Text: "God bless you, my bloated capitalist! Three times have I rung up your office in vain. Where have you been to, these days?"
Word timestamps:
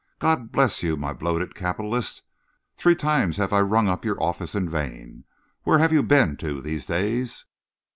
"God 0.17 0.51
bless 0.51 0.81
you, 0.81 0.97
my 0.97 1.13
bloated 1.13 1.53
capitalist! 1.53 2.23
Three 2.75 2.95
times 2.95 3.37
have 3.37 3.53
I 3.53 3.59
rung 3.61 3.87
up 3.87 4.03
your 4.03 4.19
office 4.19 4.55
in 4.55 4.67
vain. 4.67 5.25
Where 5.61 5.77
have 5.77 5.93
you 5.93 6.01
been 6.01 6.37
to, 6.37 6.59
these 6.59 6.87
days?" 6.87 7.45